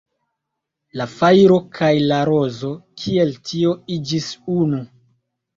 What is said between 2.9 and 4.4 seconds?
kiel tio, iĝis